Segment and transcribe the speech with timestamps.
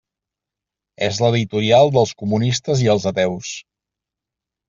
[1.07, 3.51] És l'editorial dels comunistes i els ateus.